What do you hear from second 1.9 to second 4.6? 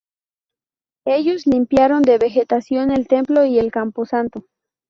de vegetación el templo y el camposanto.